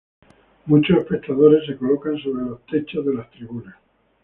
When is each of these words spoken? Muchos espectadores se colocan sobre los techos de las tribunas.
Muchos 0.65 0.97
espectadores 0.97 1.63
se 1.67 1.77
colocan 1.77 2.17
sobre 2.17 2.43
los 2.45 2.65
techos 2.65 3.05
de 3.05 3.13
las 3.13 3.29
tribunas. 3.29 3.75